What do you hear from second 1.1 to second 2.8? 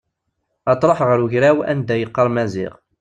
ugraw anda yeɣɣar Maziɣ.